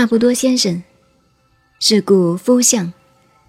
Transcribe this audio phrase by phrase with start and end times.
[0.00, 0.82] 差不多先生。
[1.78, 2.90] 是故夫相，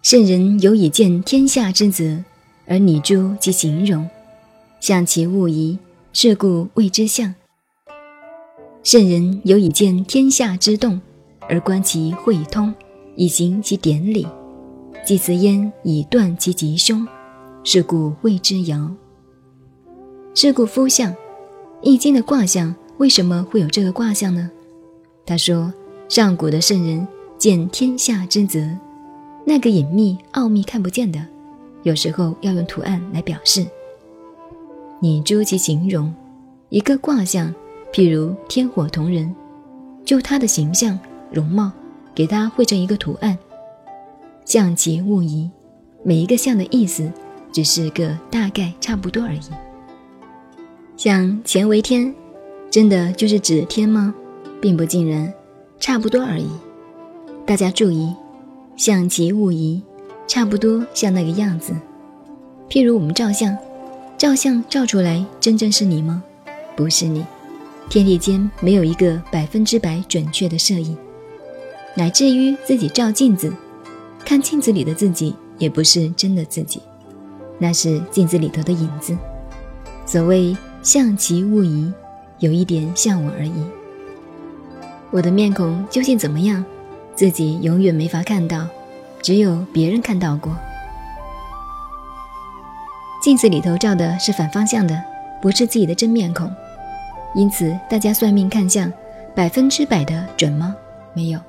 [0.01, 2.21] 圣人有以见天下之则，
[2.67, 4.09] 而拟诸其形容，
[4.81, 5.79] 象其物宜。
[6.11, 7.33] 是故谓之象。
[8.83, 10.99] 圣人有以见天下之动，
[11.47, 12.75] 而观其会通，
[13.15, 14.27] 以行其典礼。
[15.05, 17.07] 祭祀焉以断其吉凶，
[17.63, 18.93] 是故谓之爻。
[20.35, 21.13] 是故夫相，
[21.81, 24.51] 《易经》的卦象为什么会有这个卦象呢？
[25.25, 25.73] 他说，
[26.11, 27.07] 上古的圣人
[27.37, 28.59] 见天下之则，
[29.45, 31.25] 那个隐秘奥秘看不见的，
[31.83, 33.65] 有时候要用图案来表示。
[34.99, 36.13] 你诸其形容，
[36.67, 37.55] 一个卦象，
[37.93, 39.33] 譬如天火同人，
[40.03, 40.99] 就他的形象
[41.31, 41.71] 容貌，
[42.13, 43.37] 给他绘成一个图案。
[44.43, 45.49] 象其物宜，
[46.03, 47.09] 每一个象的意思，
[47.53, 49.39] 只是个大概差不多而已。
[50.97, 52.13] 像乾为天，
[52.69, 54.13] 真的就是指天吗？
[54.59, 55.33] 并不尽然，
[55.81, 56.47] 差不多而已。
[57.43, 58.13] 大家注意，
[58.77, 59.81] 象其物宜，
[60.27, 61.73] 差不多像那个样子。
[62.69, 63.57] 譬如我们照相，
[64.15, 66.23] 照相照出来真正是你吗？
[66.75, 67.25] 不是你。
[67.89, 70.95] 天地间没有一个百分之百准确的摄影，
[71.95, 73.51] 乃至于自己照镜子。
[74.23, 76.79] 看镜子里的自己也不是真的自己，
[77.57, 79.17] 那是镜子里头的影子。
[80.05, 81.91] 所谓像其物宜，
[82.37, 83.65] 有一点像我而已。
[85.11, 86.63] 我的面孔究竟怎么样，
[87.15, 88.67] 自己永远没法看到，
[89.21, 90.55] 只有别人看到过。
[93.21, 94.99] 镜子里头照的是反方向的，
[95.41, 96.49] 不是自己的真面孔。
[97.35, 98.91] 因此，大家算命看相，
[99.35, 100.75] 百分之百的准吗？
[101.13, 101.39] 没有，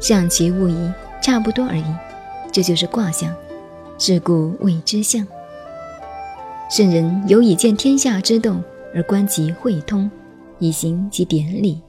[0.00, 0.92] 象其物宜。
[1.20, 1.84] 差不多而已，
[2.50, 3.32] 这就是卦象，
[3.96, 5.24] 是故谓之象。
[6.68, 8.60] 圣人有以见天下之动，
[8.92, 10.10] 而观其会通，
[10.58, 11.80] 以行其典礼。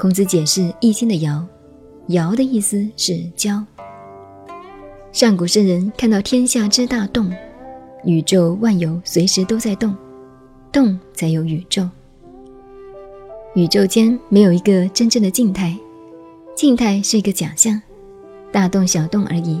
[0.00, 1.44] 孔子解释《易经》的“爻
[2.06, 3.60] ”，“爻”的意思是交。
[5.10, 7.28] 上古圣人看到天下之大动，
[8.04, 9.92] 宇宙万有随时都在动，
[10.70, 11.84] 动才有宇宙。
[13.56, 15.76] 宇宙间没有一个真正的静态，
[16.54, 17.82] 静态是一个假象。
[18.52, 19.60] 大动小动而已，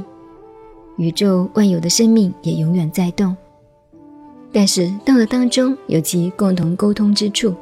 [0.98, 3.36] 宇宙万有的生命也永远在动，
[4.52, 7.52] 但是动的当中有其共同沟通之处，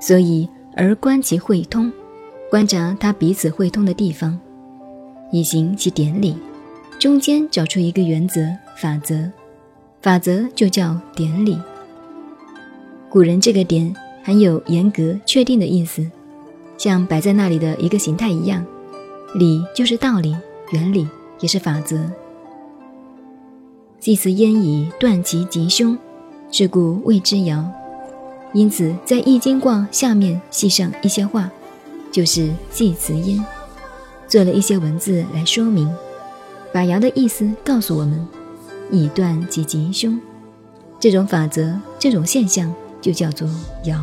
[0.00, 1.92] 所以而观其会通，
[2.50, 4.38] 观察它彼此会通的地方，
[5.30, 6.36] 以行其典礼，
[6.98, 8.40] 中间找出一个原则
[8.76, 9.30] 法则，
[10.00, 11.58] 法则就叫典礼。
[13.10, 16.10] 古人这个典含有严格确定的意思，
[16.78, 18.64] 像摆在那里的一个形态一样，
[19.34, 20.36] 礼就是道理。
[20.70, 21.08] 原理
[21.40, 21.98] 也是法则。
[23.98, 25.96] 祭祀焉以断其吉凶，
[26.50, 27.64] 是故谓之爻。
[28.52, 31.50] 因此，在易经卦下面系上一些话，
[32.10, 33.44] 就是祭词焉，
[34.26, 35.88] 做了一些文字来说明，
[36.72, 38.26] 把爻的意思告诉我们，
[38.90, 40.18] 以断其吉凶。
[41.00, 43.48] 这种法则，这种现象，就叫做
[43.84, 44.00] 爻。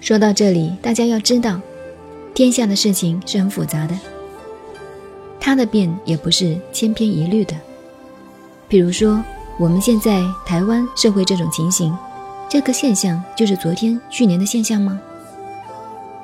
[0.00, 1.60] 说到这里，大家要知道，
[2.32, 3.98] 天下的事情是很复杂的。
[5.40, 7.54] 它的变也不是千篇一律的，
[8.66, 9.22] 比如说
[9.58, 11.94] 我们现在台湾社会这种情形，
[12.48, 14.98] 这个现象就是昨天、去年的现象吗？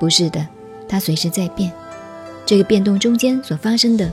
[0.01, 0.45] 不是的，
[0.89, 1.71] 它随时在变。
[2.47, 4.11] 这个变动中间所发生的，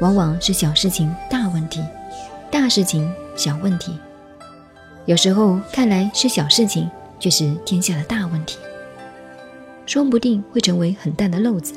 [0.00, 1.80] 往往是小事情大问题，
[2.50, 3.98] 大事情小问题。
[5.06, 8.58] 有时候看来是小事情，却是天下的大问题，
[9.86, 11.72] 说不定会成为很大的漏子。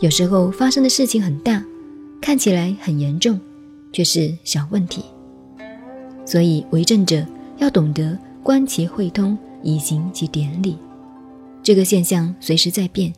[0.00, 1.62] 有时候发生的事情很大，
[2.20, 3.38] 看起来很严重，
[3.92, 5.04] 却是小问题。
[6.24, 7.24] 所以为政者
[7.58, 10.78] 要懂得观其会通，以行其典礼。
[11.68, 13.12] 这个现象随时在变，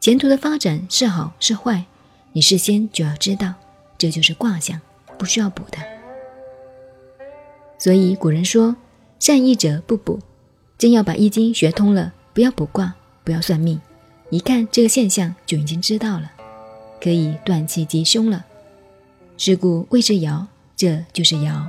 [0.00, 1.86] 前途的发展是好是坏，
[2.34, 3.54] 你事先就要知道。
[3.96, 4.78] 这就是卦象，
[5.18, 5.78] 不需要补的。
[7.78, 8.76] 所以古人说
[9.18, 10.20] ：“善易者不补。”
[10.76, 12.94] 真要把易经学通了，不要卜卦，
[13.24, 13.80] 不要算命。
[14.28, 16.30] 一看这个现象就已经知道了，
[17.02, 18.44] 可以断气吉凶了。
[19.38, 20.44] 是故谓之爻，
[20.76, 21.64] 这就是爻。